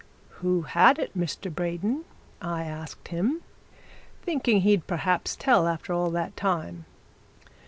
[0.39, 1.53] 'Who had it, Mr.
[1.53, 2.05] Braden?'
[2.41, 3.43] I asked him,
[4.23, 6.85] thinking that he'd perhaps tell after all that time.